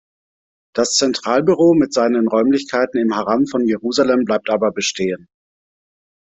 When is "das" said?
0.73-0.95